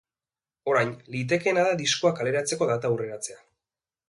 [0.71, 3.41] Orain, litekeena da diskoa kaleratzeko data aurreratzea.